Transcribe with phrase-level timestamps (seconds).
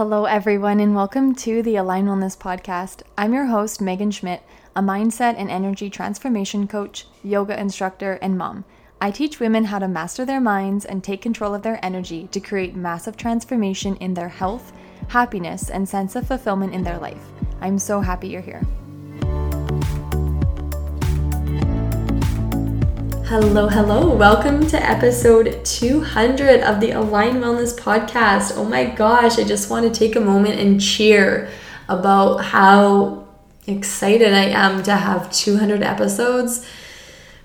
[0.00, 3.02] Hello, everyone, and welcome to the Align Wellness Podcast.
[3.18, 4.42] I'm your host, Megan Schmidt,
[4.74, 8.64] a mindset and energy transformation coach, yoga instructor, and mom.
[8.98, 12.40] I teach women how to master their minds and take control of their energy to
[12.40, 14.72] create massive transformation in their health,
[15.08, 17.22] happiness, and sense of fulfillment in their life.
[17.60, 18.62] I'm so happy you're here.
[23.30, 24.12] Hello, hello.
[24.12, 28.56] Welcome to episode 200 of the Align Wellness podcast.
[28.56, 31.48] Oh my gosh, I just want to take a moment and cheer
[31.88, 33.28] about how
[33.68, 36.66] excited I am to have 200 episodes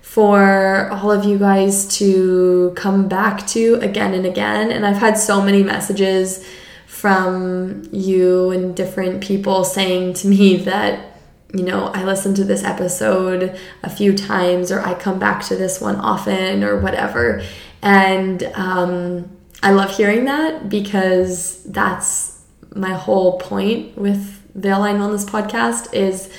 [0.02, 4.72] for all of you guys to come back to again and again.
[4.72, 6.44] And I've had so many messages
[6.88, 11.15] from you and different people saying to me that,
[11.54, 15.56] you know, I listen to this episode a few times or I come back to
[15.56, 17.42] this one often or whatever.
[17.82, 19.30] And um,
[19.62, 22.42] I love hearing that because that's
[22.74, 26.32] my whole point with the Align Wellness podcast is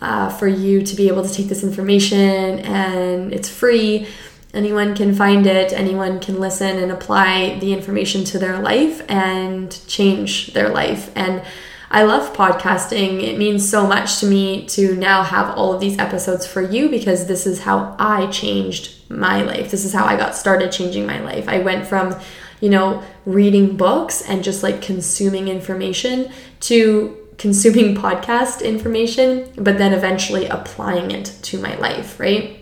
[0.00, 4.06] uh, for you to be able to take this information and it's free.
[4.54, 9.78] Anyone can find it, anyone can listen and apply the information to their life and
[9.86, 11.10] change their life.
[11.14, 11.42] And
[11.90, 13.22] I love podcasting.
[13.22, 16.90] It means so much to me to now have all of these episodes for you
[16.90, 19.70] because this is how I changed my life.
[19.70, 21.48] This is how I got started changing my life.
[21.48, 22.14] I went from,
[22.60, 29.94] you know, reading books and just like consuming information to consuming podcast information, but then
[29.94, 32.60] eventually applying it to my life, right?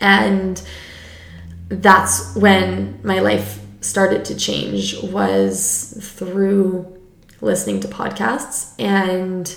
[0.00, 0.60] And
[1.68, 6.97] that's when my life started to change was through
[7.40, 9.54] listening to podcasts and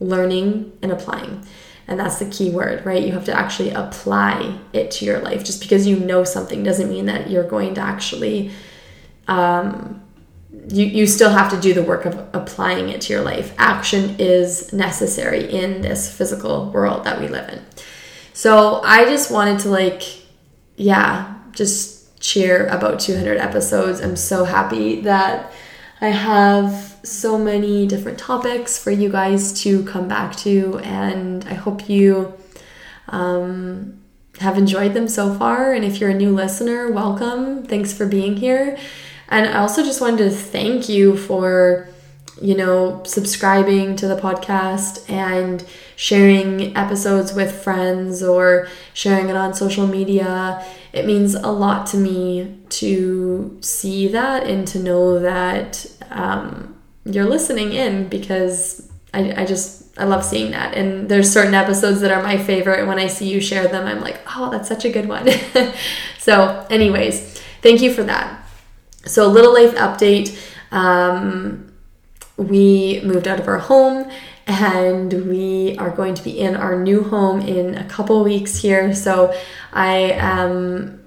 [0.00, 1.44] learning and applying.
[1.88, 3.02] And that's the key word, right?
[3.02, 5.44] You have to actually apply it to your life.
[5.44, 8.50] Just because you know something doesn't mean that you're going to actually
[9.28, 10.02] um,
[10.68, 13.54] you, you still have to do the work of applying it to your life.
[13.58, 17.62] Action is necessary in this physical world that we live in.
[18.32, 20.02] So I just wanted to, like,
[20.76, 24.00] yeah, just cheer about 200 episodes.
[24.00, 25.52] I'm so happy that
[26.02, 31.54] I have so many different topics for you guys to come back to, and I
[31.54, 32.34] hope you
[33.06, 34.02] um,
[34.40, 35.72] have enjoyed them so far.
[35.72, 37.62] And if you're a new listener, welcome.
[37.62, 38.76] Thanks for being here.
[39.28, 41.88] And I also just wanted to thank you for,
[42.40, 45.64] you know, subscribing to the podcast and
[45.94, 50.66] sharing episodes with friends or sharing it on social media.
[50.92, 57.28] It means a lot to me to see that and to know that um, you're
[57.28, 60.74] listening in because I, I just I love seeing that.
[60.74, 63.86] And there's certain episodes that are my favorite, and when I see you share them,
[63.86, 65.28] I'm like, oh, that's such a good one.
[66.18, 68.46] so, anyways, thank you for that.
[69.04, 70.38] So, a little life update.
[70.70, 71.72] Um,
[72.36, 74.10] we moved out of our home
[74.52, 78.94] and we are going to be in our new home in a couple weeks here.
[78.94, 79.34] So,
[79.72, 81.00] I um,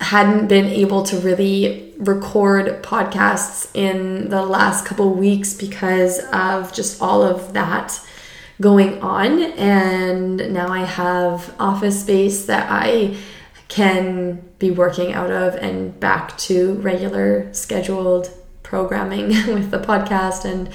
[0.00, 7.00] hadn't been able to really record podcasts in the last couple weeks because of just
[7.00, 8.00] all of that
[8.60, 9.42] going on.
[9.52, 13.16] And now I have office space that I
[13.68, 18.30] can be working out of and back to regular scheduled
[18.62, 20.68] programming with the podcast and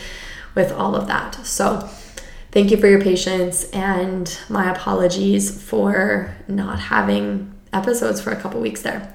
[0.56, 1.36] with all of that.
[1.46, 1.90] So,
[2.51, 8.59] thank you for your patience and my apologies for not having episodes for a couple
[8.61, 9.13] weeks there.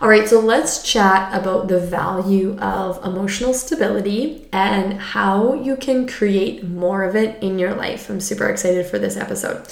[0.00, 6.06] All right, so let's chat about the value of emotional stability and how you can
[6.06, 8.10] create more of it in your life.
[8.10, 9.66] I'm super excited for this episode.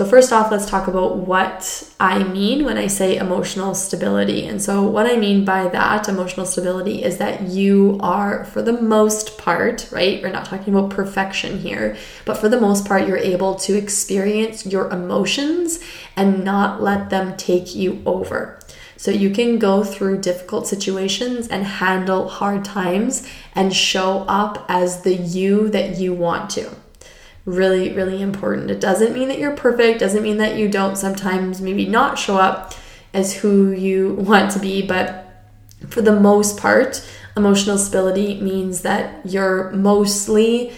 [0.00, 4.46] So, first off, let's talk about what I mean when I say emotional stability.
[4.46, 8.72] And so, what I mean by that emotional stability is that you are, for the
[8.72, 10.22] most part, right?
[10.22, 14.64] We're not talking about perfection here, but for the most part, you're able to experience
[14.64, 15.80] your emotions
[16.16, 18.58] and not let them take you over.
[18.96, 25.02] So you can go through difficult situations and handle hard times and show up as
[25.02, 26.70] the you that you want to
[27.54, 28.70] really, really important.
[28.70, 32.36] It doesn't mean that you're perfect, doesn't mean that you don't sometimes maybe not show
[32.36, 32.74] up
[33.12, 35.26] as who you want to be, but
[35.88, 37.06] for the most part,
[37.36, 40.72] emotional stability means that you're mostly,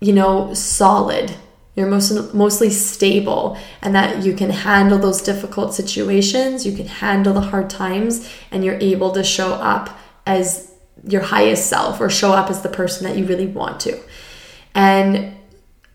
[0.00, 1.34] you know, solid.
[1.74, 7.34] You're most, mostly stable, and that you can handle those difficult situations, you can handle
[7.34, 9.90] the hard times, and you're able to show up
[10.24, 10.72] as
[11.06, 14.00] your highest self or show up as the person that you really want to.
[14.74, 15.35] And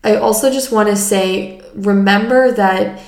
[0.04, 3.00] I also just want to say remember that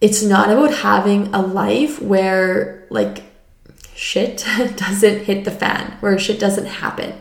[0.00, 3.22] it's not about having a life where like
[3.94, 4.44] shit
[4.76, 7.14] doesn't hit the fan, where shit doesn't happen.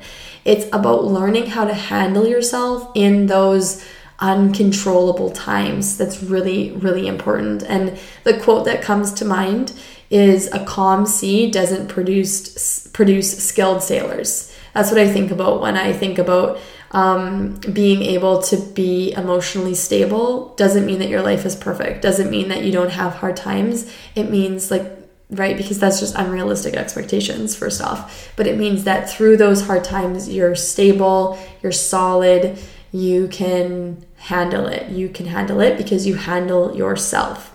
[0.45, 3.85] It's about learning how to handle yourself in those
[4.19, 5.97] uncontrollable times.
[5.97, 7.63] That's really, really important.
[7.63, 9.73] And the quote that comes to mind
[10.09, 14.52] is a calm sea doesn't produce produce skilled sailors.
[14.73, 16.59] That's what I think about when I think about
[16.91, 20.53] um, being able to be emotionally stable.
[20.55, 22.01] Doesn't mean that your life is perfect.
[22.01, 23.91] Doesn't mean that you don't have hard times.
[24.15, 24.99] It means like
[25.29, 25.57] right?
[25.57, 28.31] Because that's just unrealistic expectations, first off.
[28.35, 32.59] But it means that through those hard times, you're stable, you're solid,
[32.91, 34.89] you can handle it.
[34.89, 37.53] You can handle it because you handle yourself.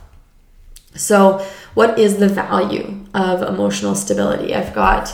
[0.94, 4.54] So, what is the value of emotional stability?
[4.54, 5.10] I've got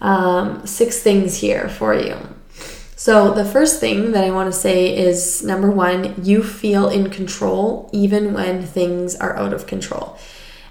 [0.00, 2.16] um, six things here for you.
[2.96, 7.10] So, the first thing that I want to say is number one, you feel in
[7.10, 10.18] control even when things are out of control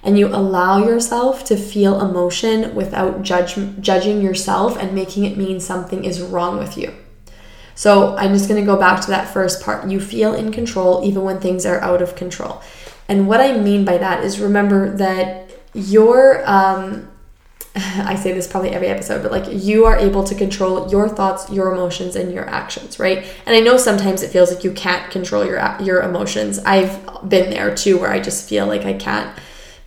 [0.04, 5.60] and you allow yourself to feel emotion without judge, judging yourself and making it mean
[5.60, 6.94] something is wrong with you.
[7.76, 9.90] So I'm just going to go back to that first part.
[9.90, 12.62] You feel in control even when things are out of control.
[13.08, 17.10] And what I mean by that is remember that your um,
[18.06, 21.50] I say this probably every episode, but like you are able to control your thoughts,
[21.52, 23.20] your emotions, and your actions, right?
[23.46, 26.60] And I know sometimes it feels like you can't control your your emotions.
[26.60, 29.38] I've been there too, where I just feel like I can't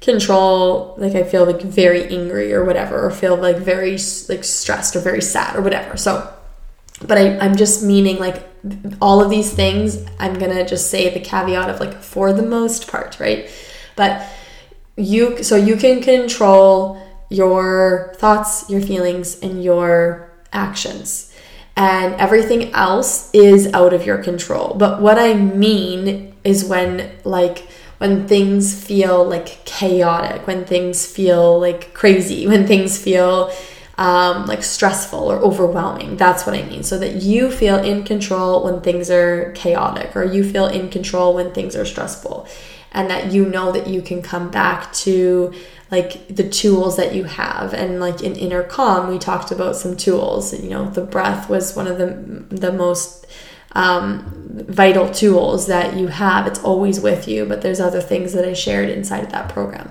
[0.00, 3.98] control like i feel like very angry or whatever or feel like very
[4.30, 6.32] like stressed or very sad or whatever so
[7.06, 8.48] but I, i'm just meaning like
[9.02, 12.88] all of these things i'm gonna just say the caveat of like for the most
[12.88, 13.50] part right
[13.94, 14.26] but
[14.96, 16.98] you so you can control
[17.30, 21.34] your thoughts your feelings and your actions
[21.76, 27.66] and everything else is out of your control but what i mean is when like
[28.00, 33.52] when things feel like chaotic, when things feel like crazy, when things feel
[33.98, 36.16] um, like stressful or overwhelming.
[36.16, 36.82] That's what I mean.
[36.82, 41.34] So that you feel in control when things are chaotic, or you feel in control
[41.34, 42.48] when things are stressful,
[42.92, 45.52] and that you know that you can come back to
[45.90, 49.96] like the tools that you have and like in inner calm we talked about some
[49.96, 52.06] tools you know the breath was one of the
[52.54, 53.26] the most
[53.72, 56.46] um, vital tools that you have.
[56.46, 59.90] It's always with you, but there's other things that I shared inside of that program.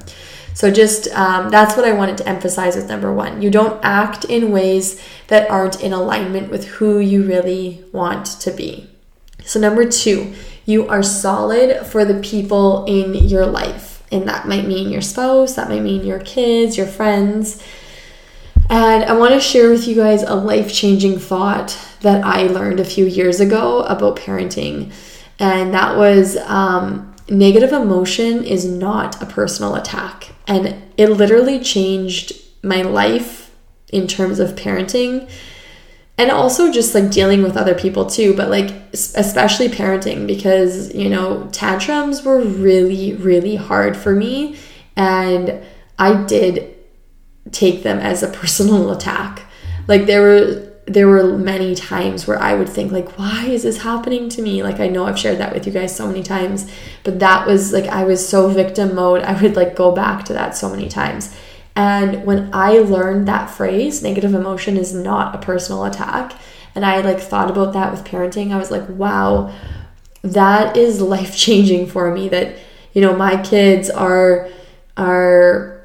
[0.53, 3.41] So, just um, that's what I wanted to emphasize with number one.
[3.41, 8.51] You don't act in ways that aren't in alignment with who you really want to
[8.51, 8.89] be.
[9.45, 10.33] So, number two,
[10.65, 13.98] you are solid for the people in your life.
[14.11, 17.63] And that might mean your spouse, that might mean your kids, your friends.
[18.69, 22.79] And I want to share with you guys a life changing thought that I learned
[22.79, 24.93] a few years ago about parenting.
[25.39, 30.29] And that was um, negative emotion is not a personal attack.
[30.47, 32.33] And it literally changed
[32.63, 33.51] my life
[33.91, 35.29] in terms of parenting
[36.19, 41.09] and also just like dealing with other people too but like especially parenting because you
[41.09, 44.55] know tantrums were really really hard for me
[44.95, 45.63] and
[45.97, 46.75] i did
[47.51, 49.45] take them as a personal attack.
[49.87, 53.83] Like there were there were many times where I would think like why is this
[53.83, 54.63] happening to me?
[54.63, 56.69] Like I know I've shared that with you guys so many times
[57.03, 60.33] but that was like I was so victim mode I would like go back to
[60.33, 61.35] that so many times
[61.79, 66.33] and when I learned that phrase negative emotion is not a personal attack
[66.75, 69.53] and I like thought about that with parenting I was like wow
[70.21, 72.57] that is life changing for me that
[72.93, 74.49] you know my kids are
[74.97, 75.81] are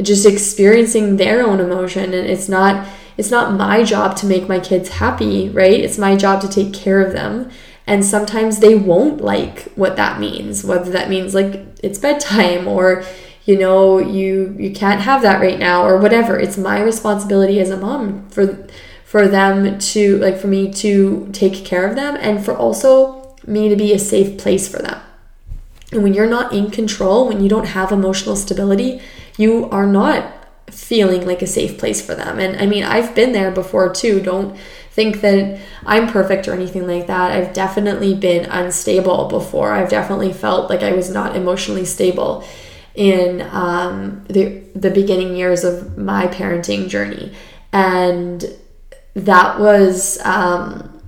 [0.00, 2.86] just experiencing their own emotion and it's not
[3.16, 5.80] it's not my job to make my kids happy, right?
[5.80, 7.50] It's my job to take care of them.
[7.86, 13.04] And sometimes they won't like what that means, whether that means like it's bedtime or
[13.46, 16.38] you know, you you can't have that right now or whatever.
[16.38, 18.68] It's my responsibility as a mom for
[19.04, 23.68] for them to like for me to take care of them and for also me
[23.68, 25.00] to be a safe place for them.
[25.92, 29.00] And when you're not in control, when you don't have emotional stability,
[29.38, 30.32] you are not
[30.68, 32.40] feeling like a safe place for them.
[32.40, 34.20] And I mean, I've been there before too.
[34.20, 34.58] Don't
[34.90, 37.30] think that I'm perfect or anything like that.
[37.30, 39.70] I've definitely been unstable before.
[39.72, 42.44] I've definitely felt like I was not emotionally stable
[42.96, 47.32] in um, the the beginning years of my parenting journey,
[47.72, 48.44] and
[49.14, 51.00] that was um,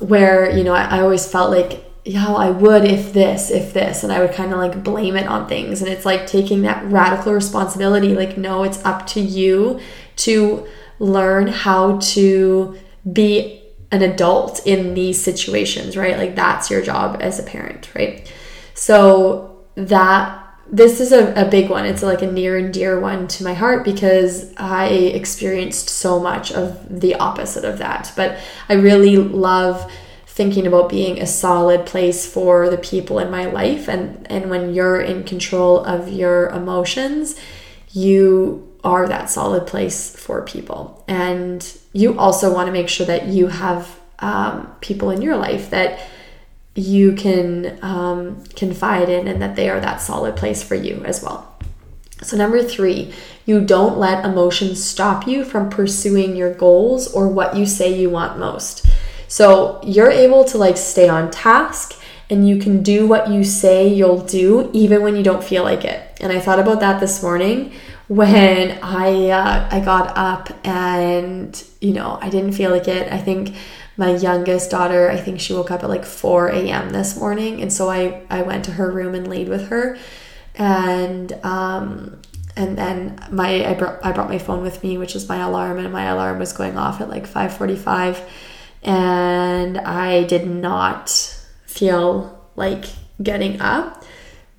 [0.00, 4.02] where you know I, I always felt like yeah, I would if this, if this.
[4.02, 5.82] And I would kind of like blame it on things.
[5.82, 8.14] And it's like taking that radical responsibility.
[8.14, 9.78] Like, no, it's up to you
[10.16, 10.66] to
[10.98, 12.78] learn how to
[13.12, 16.16] be an adult in these situations, right?
[16.16, 18.32] Like, that's your job as a parent, right?
[18.72, 20.37] So, that
[20.70, 21.86] this is a, a big one.
[21.86, 26.52] It's like a near and dear one to my heart because I experienced so much
[26.52, 28.12] of the opposite of that.
[28.16, 29.90] But I really love
[30.38, 34.72] thinking about being a solid place for the people in my life and and when
[34.72, 37.34] you're in control of your emotions
[37.90, 43.26] you are that solid place for people and you also want to make sure that
[43.26, 45.98] you have um, people in your life that
[46.74, 51.22] you can um, confide in and that they are that solid place for you as
[51.22, 51.56] well.
[52.22, 53.12] So, number three,
[53.46, 58.10] you don't let emotions stop you from pursuing your goals or what you say you
[58.10, 58.86] want most.
[59.28, 61.98] So, you're able to like stay on task
[62.30, 65.84] and you can do what you say you'll do even when you don't feel like
[65.84, 66.18] it.
[66.20, 67.72] And I thought about that this morning
[68.08, 73.10] when I uh, I got up and you know I didn't feel like it.
[73.12, 73.54] I think
[73.98, 76.90] my youngest daughter, I think she woke up at like 4 a.m.
[76.90, 77.60] this morning.
[77.60, 79.98] And so I, I went to her room and laid with her.
[80.54, 82.22] And, um,
[82.56, 85.78] and then my, I brought, I brought my phone with me, which is my alarm.
[85.78, 88.22] And my alarm was going off at like 545.
[88.84, 91.10] And I did not
[91.66, 92.84] feel like
[93.20, 94.04] getting up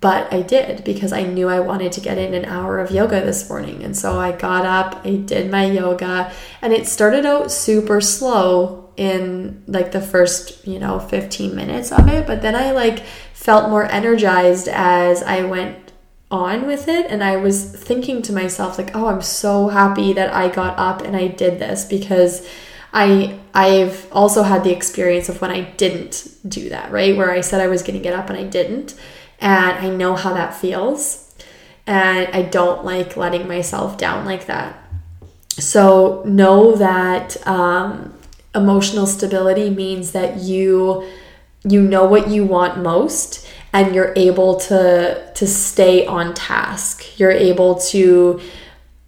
[0.01, 3.19] but I did because I knew I wanted to get in an hour of yoga
[3.19, 3.83] this morning.
[3.83, 6.31] And so I got up, I did my yoga,
[6.61, 12.05] and it started out super slow in like the first, you know, 15 minutes of
[12.09, 12.99] it, but then I like
[13.33, 15.93] felt more energized as I went
[16.29, 20.33] on with it and I was thinking to myself like, "Oh, I'm so happy that
[20.33, 22.45] I got up and I did this because
[22.91, 27.15] I I've also had the experience of when I didn't do that, right?
[27.15, 28.95] Where I said I was going to get up and I didn't,
[29.39, 31.25] and I know how that feels.
[31.87, 34.77] And I don't like letting myself down like that.
[35.57, 38.18] So know that um,
[38.55, 41.07] emotional stability means that you
[41.63, 47.19] you know what you want most and you're able to to stay on task.
[47.19, 48.39] You're able to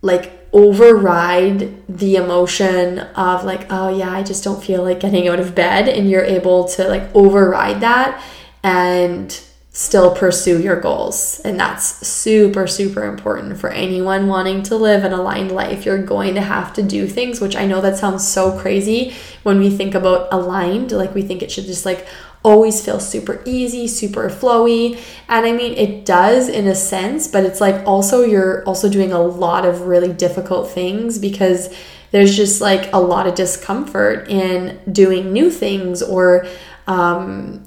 [0.02, 5.40] like override the emotion of like oh yeah i just don't feel like getting out
[5.40, 5.88] of bed.
[5.88, 8.22] And you're able to like override that
[8.64, 9.42] and
[9.74, 11.40] still pursue your goals.
[11.46, 15.86] And that's super, super important for anyone wanting to live an aligned life.
[15.86, 19.14] You're going to have to do things, which I know that sounds so crazy
[19.44, 20.92] when we think about aligned.
[20.92, 22.06] Like we think it should just like
[22.44, 25.00] always feel super easy, super flowy.
[25.30, 29.14] And I mean, it does in a sense, but it's like also you're also doing
[29.14, 31.74] a lot of really difficult things because
[32.12, 36.46] there's just like a lot of discomfort in doing new things or
[36.88, 37.64] um,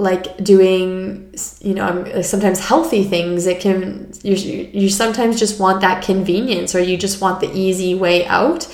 [0.00, 4.34] like doing you know um, sometimes healthy things it can you,
[4.72, 8.66] you sometimes just want that convenience or you just want the easy way out.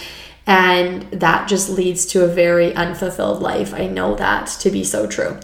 [0.48, 3.74] And that just leads to a very unfulfilled life.
[3.74, 5.38] I know that to be so true.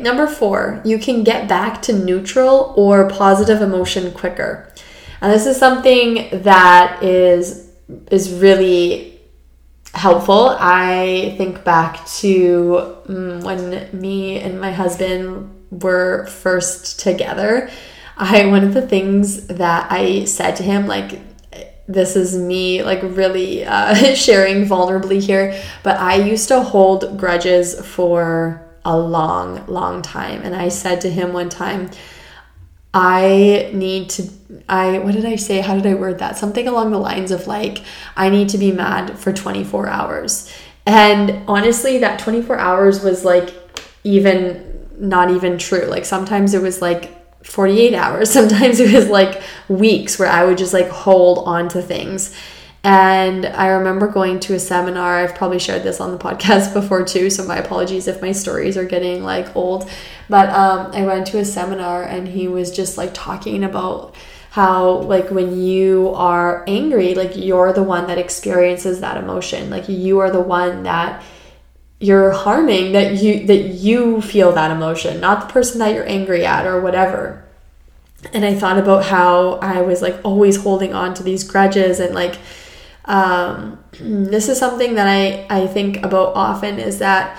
[0.00, 4.72] Number four you can get back to neutral or positive emotion quicker.
[5.20, 7.70] And this is something that is
[8.10, 9.11] is really
[9.94, 10.56] helpful.
[10.58, 17.70] I think back to um, when me and my husband were first together.
[18.16, 21.18] I one of the things that I said to him like
[21.88, 27.84] this is me like really uh, sharing vulnerably here, but I used to hold grudges
[27.86, 30.42] for a long, long time.
[30.42, 31.90] And I said to him one time,
[32.94, 34.28] I need to
[34.68, 35.60] I what did I say?
[35.60, 36.36] How did I word that?
[36.36, 37.82] Something along the lines of like
[38.16, 40.52] I need to be mad for 24 hours.
[40.84, 43.54] And honestly, that 24 hours was like
[44.04, 45.84] even not even true.
[45.84, 48.30] Like sometimes it was like 48 hours.
[48.32, 52.34] Sometimes it was like weeks where I would just like hold on to things.
[52.84, 55.18] And I remember going to a seminar.
[55.18, 58.76] I've probably shared this on the podcast before too, so my apologies if my stories
[58.76, 59.88] are getting like old.
[60.28, 64.14] But um, I went to a seminar and he was just like talking about
[64.50, 69.70] how like when you are angry, like you're the one that experiences that emotion.
[69.70, 71.22] Like you are the one that
[72.00, 76.44] you're harming that you that you feel that emotion, not the person that you're angry
[76.44, 77.44] at or whatever.
[78.32, 82.14] And I thought about how I was like always holding on to these grudges and
[82.14, 82.38] like
[83.04, 87.38] um, this is something that I, I think about often is that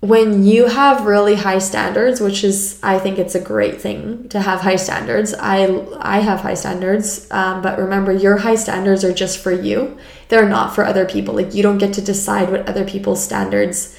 [0.00, 4.38] when you have really high standards which is i think it's a great thing to
[4.38, 5.32] have high standards.
[5.32, 5.64] I
[5.98, 9.96] i have high standards um, but remember your high standards are just for you.
[10.28, 11.34] They're not for other people.
[11.34, 13.98] Like you don't get to decide what other people's standards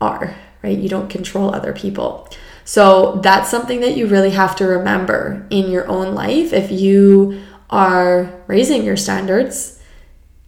[0.00, 0.78] are right?
[0.78, 2.28] You don't control other people.
[2.64, 6.52] So that's something that you really have to remember in your own life.
[6.52, 9.79] If you are raising your standards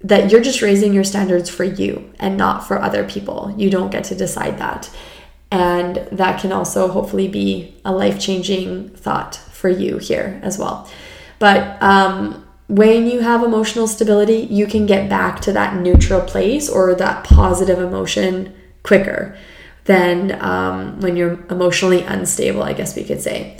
[0.04, 3.54] that you're just raising your standards for you and not for other people.
[3.56, 4.90] You don't get to decide that.
[5.50, 10.90] And that can also hopefully be a life changing thought for you here as well.
[11.38, 16.70] But um, when you have emotional stability, you can get back to that neutral place
[16.70, 19.36] or that positive emotion quicker
[19.84, 23.58] than um, when you're emotionally unstable, I guess we could say.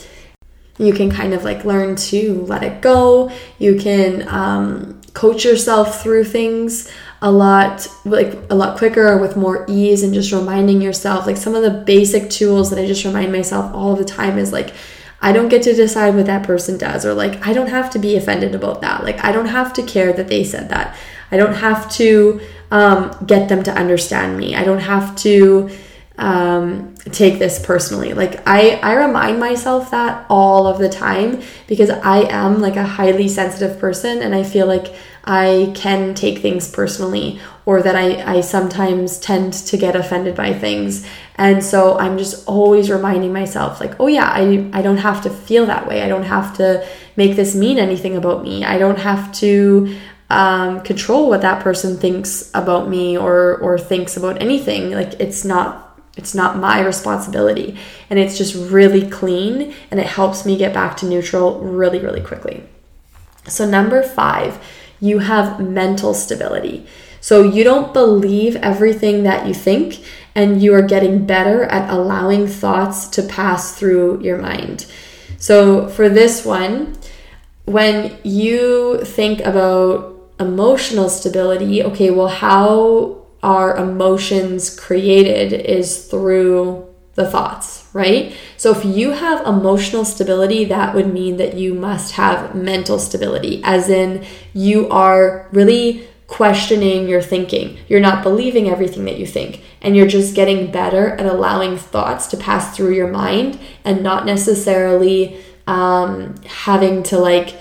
[0.79, 3.31] You can kind of like learn to let it go.
[3.59, 6.91] You can um, coach yourself through things
[7.21, 11.55] a lot like a lot quicker with more ease and just reminding yourself like some
[11.55, 14.75] of the basic tools that I just remind myself all the time is like
[15.21, 17.99] I don't get to decide what that person does or like I don't have to
[18.01, 19.05] be offended about that.
[19.05, 20.97] Like I don't have to care that they said that.
[21.31, 22.41] I don't have to
[22.73, 24.57] um, get them to understand me.
[24.57, 25.71] I don't have to
[26.19, 28.13] um, take this personally.
[28.13, 32.85] Like I, I remind myself that all of the time because I am like a
[32.85, 38.37] highly sensitive person and I feel like I can take things personally or that I,
[38.37, 41.07] I sometimes tend to get offended by things.
[41.37, 45.31] And so I'm just always reminding myself, like, oh yeah, I, I don't have to
[45.31, 46.03] feel that way.
[46.03, 48.65] I don't have to make this mean anything about me.
[48.65, 49.97] I don't have to
[50.29, 54.91] um, control what that person thinks about me or or thinks about anything.
[54.91, 57.79] Like it's not it's not my responsibility.
[58.11, 62.21] And it's just really clean and it helps me get back to neutral really, really
[62.21, 62.65] quickly.
[63.47, 64.63] So, number five,
[65.01, 66.87] you have mental stability.
[67.21, 70.05] So, you don't believe everything that you think,
[70.35, 74.87] and you are getting better at allowing thoughts to pass through your mind.
[75.39, 76.97] So, for this one,
[77.65, 87.31] when you think about emotional stability, okay, well, how our emotions created is through the
[87.31, 88.35] thoughts, right?
[88.57, 93.61] So if you have emotional stability, that would mean that you must have mental stability,
[93.65, 97.77] as in you are really questioning your thinking.
[97.89, 102.27] You're not believing everything that you think, and you're just getting better at allowing thoughts
[102.29, 107.55] to pass through your mind and not necessarily um, having to, like,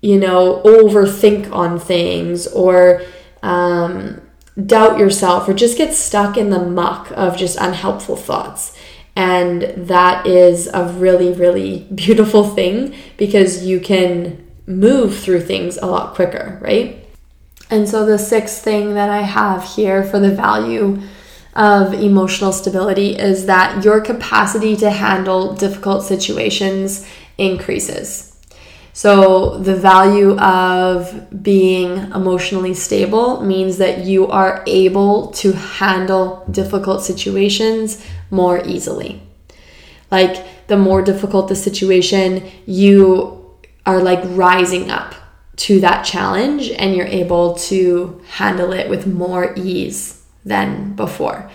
[0.00, 3.02] you know, overthink on things or
[3.42, 4.20] um,
[4.66, 8.76] doubt yourself or just get stuck in the muck of just unhelpful thoughts.
[9.16, 15.86] And that is a really, really beautiful thing because you can move through things a
[15.86, 16.96] lot quicker, right?
[17.70, 21.00] And so, the sixth thing that I have here for the value
[21.54, 27.06] of emotional stability is that your capacity to handle difficult situations
[27.38, 28.29] increases.
[28.92, 37.02] So, the value of being emotionally stable means that you are able to handle difficult
[37.02, 39.22] situations more easily.
[40.10, 45.14] Like, the more difficult the situation, you are like rising up
[45.56, 51.50] to that challenge and you're able to handle it with more ease than before.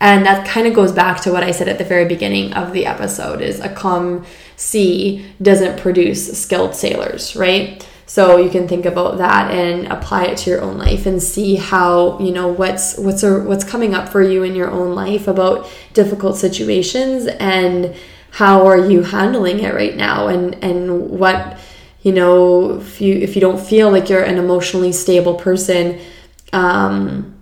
[0.00, 2.72] And that kind of goes back to what I said at the very beginning of
[2.72, 7.86] the episode is a calm sea doesn't produce skilled sailors, right?
[8.08, 11.56] So you can think about that and apply it to your own life and see
[11.56, 15.26] how, you know, what's what's a, what's coming up for you in your own life
[15.26, 17.96] about difficult situations and
[18.30, 21.58] how are you handling it right now and and what
[22.02, 25.98] you know if you if you don't feel like you're an emotionally stable person
[26.52, 27.35] um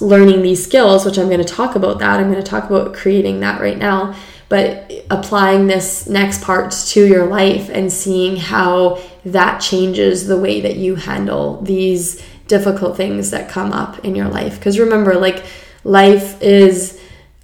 [0.00, 2.20] learning these skills, which I'm going to talk about that.
[2.20, 4.14] I'm going to talk about creating that right now,
[4.48, 10.60] but applying this next part to your life and seeing how that changes the way
[10.60, 14.58] that you handle these difficult things that come up in your life.
[14.58, 15.44] Because remember, like,
[15.82, 17.00] life is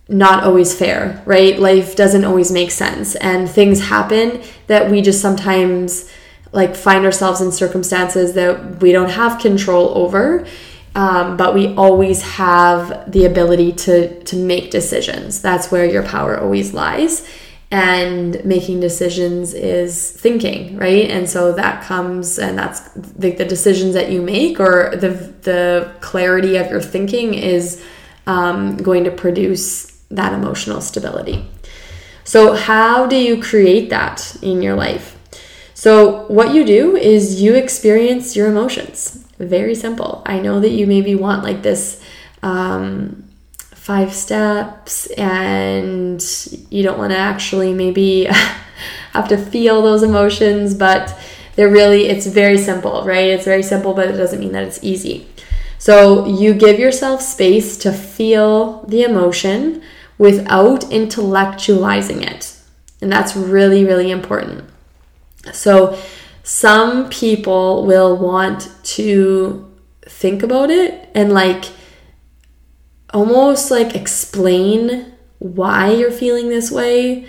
[0.08, 1.58] not always fair, right?
[1.58, 6.10] Life doesn't always make sense, and things happen that we just sometimes
[6.52, 10.46] like find ourselves in circumstances that we don't have control over
[10.94, 15.40] um, but we always have the ability to to make decisions.
[15.40, 17.28] That's where your power always lies.
[17.70, 21.11] And making decisions is thinking, right?
[21.11, 25.94] And so that comes, and that's the, the decisions that you make, or the the
[26.00, 27.83] clarity of your thinking is
[28.26, 31.48] um, going to produce that emotional stability.
[32.24, 35.18] So, how do you create that in your life?
[35.74, 39.21] So, what you do is you experience your emotions.
[39.38, 40.22] Very simple.
[40.26, 42.02] I know that you maybe want like this
[42.42, 43.24] um,
[43.82, 46.22] five steps and
[46.70, 48.24] you don't want to actually maybe
[49.12, 51.18] have to feel those emotions, but
[51.56, 53.28] they're really, it's very simple, right?
[53.28, 55.26] It's very simple, but it doesn't mean that it's easy.
[55.78, 59.82] So you give yourself space to feel the emotion
[60.16, 62.56] without intellectualizing it.
[63.00, 64.64] And that's really, really important.
[65.52, 65.98] So
[66.42, 69.72] some people will want to
[70.07, 71.66] think about it and like
[73.14, 77.26] almost like explain why you're feeling this way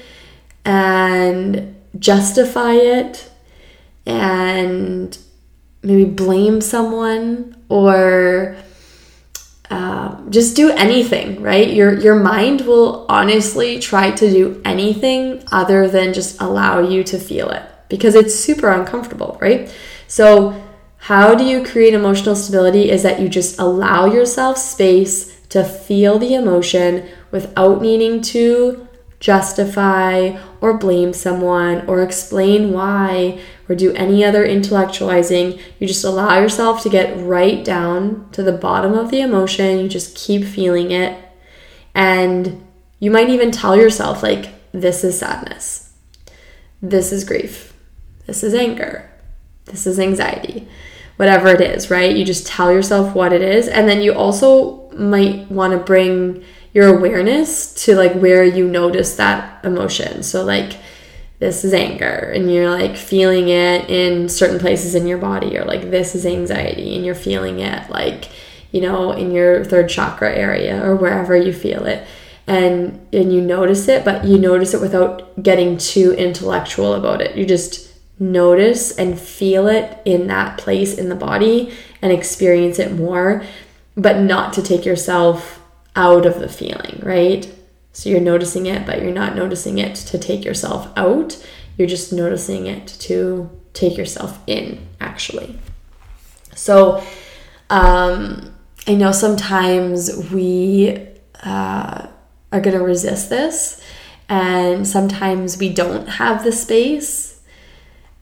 [0.66, 3.30] and justify it
[4.06, 5.18] and
[5.84, 8.56] maybe blame someone or
[9.70, 11.74] uh, just do anything, right?
[11.74, 17.18] Your your mind will honestly try to do anything other than just allow you to
[17.18, 19.72] feel it because it's super uncomfortable, right?
[20.08, 20.60] So
[20.98, 26.18] how do you create emotional stability is that you just allow yourself space to feel
[26.18, 28.88] the emotion without needing to
[29.20, 35.62] justify or blame someone or explain why or do any other intellectualizing.
[35.78, 39.78] You just allow yourself to get right down to the bottom of the emotion.
[39.78, 41.16] You just keep feeling it.
[41.94, 42.66] And
[42.98, 45.94] you might even tell yourself, like, this is sadness.
[46.82, 47.73] This is grief.
[48.26, 49.10] This is anger.
[49.66, 50.68] This is anxiety.
[51.18, 52.16] Whatever it is, right?
[52.16, 53.68] You just tell yourself what it is.
[53.68, 59.16] And then you also might want to bring your awareness to like where you notice
[59.16, 60.24] that emotion.
[60.24, 60.78] So like
[61.44, 65.66] this is anger and you're like feeling it in certain places in your body or
[65.66, 68.30] like this is anxiety and you're feeling it like
[68.72, 72.08] you know in your third chakra area or wherever you feel it
[72.48, 77.36] and and you notice it but you notice it without getting too intellectual about it
[77.36, 82.92] you just notice and feel it in that place in the body and experience it
[82.92, 83.44] more
[83.96, 85.62] but not to take yourself
[85.96, 87.54] out of the feeling, right?
[87.92, 91.46] So you're noticing it, but you're not noticing it to take yourself out.
[91.78, 95.60] You're just noticing it to take yourself in, actually.
[96.56, 97.04] So
[97.70, 98.54] um,
[98.88, 101.08] I know sometimes we
[101.44, 102.08] uh,
[102.52, 103.84] are going to resist this,
[104.28, 107.33] and sometimes we don't have the space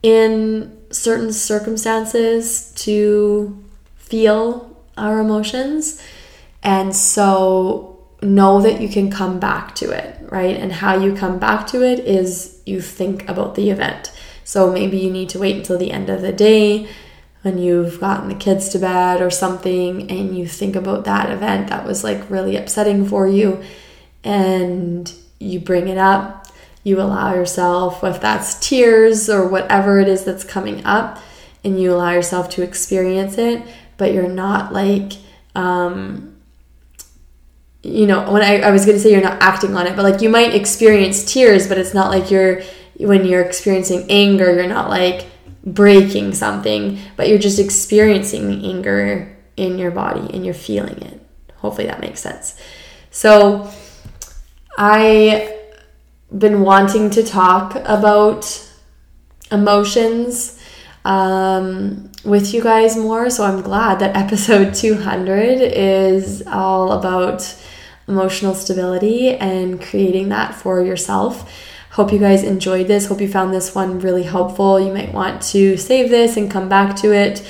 [0.03, 3.63] in certain circumstances to
[3.95, 6.01] feel our emotions.
[6.63, 10.55] And so know that you can come back to it, right?
[10.55, 14.11] And how you come back to it is you think about the event.
[14.43, 16.87] So maybe you need to wait until the end of the day
[17.41, 21.69] when you've gotten the kids to bed or something and you think about that event
[21.69, 23.63] that was like really upsetting for you
[24.23, 26.40] and you bring it up.
[26.83, 31.19] You allow yourself, if that's tears or whatever it is that's coming up,
[31.63, 33.63] and you allow yourself to experience it,
[33.97, 35.13] but you're not like,
[35.53, 36.35] um,
[37.83, 40.03] you know, when I, I was going to say you're not acting on it, but
[40.03, 42.61] like you might experience tears, but it's not like you're,
[42.99, 45.27] when you're experiencing anger, you're not like
[45.63, 51.23] breaking something, but you're just experiencing the anger in your body and you're feeling it.
[51.57, 52.59] Hopefully that makes sense.
[53.11, 53.71] So
[54.77, 55.60] I
[56.35, 58.67] been wanting to talk about
[59.51, 60.59] emotions
[61.03, 63.29] um, with you guys more.
[63.29, 67.55] So I'm glad that episode 200 is all about
[68.07, 71.51] emotional stability and creating that for yourself.
[71.91, 73.07] Hope you guys enjoyed this.
[73.07, 74.79] Hope you found this one really helpful.
[74.79, 77.45] You might want to save this and come back to it.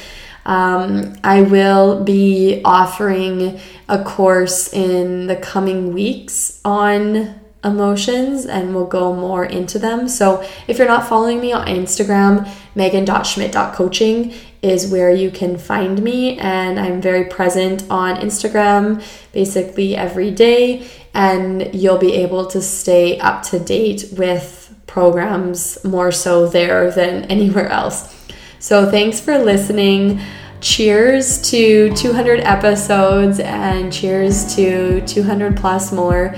[0.46, 8.88] Um, I will be offering a course in the coming weeks on emotions and we'll
[8.88, 10.08] go more into them.
[10.08, 16.38] So if you're not following me on Instagram, megan.schmidt.coaching is where you can find me
[16.38, 23.20] and I'm very present on Instagram basically every day and you'll be able to stay
[23.20, 28.16] up to date with programs more so there than anywhere else.
[28.60, 30.22] So thanks for listening.
[30.62, 36.36] Cheers to 200 episodes and cheers to 200 plus more.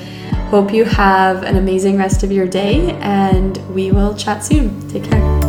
[0.54, 4.88] Hope you have an amazing rest of your day, and we will chat soon.
[4.88, 5.42] Take care.